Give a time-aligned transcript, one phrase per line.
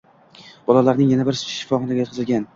[0.69, 2.49] Bolalarning yana biri shifoxonaga yotqizilgan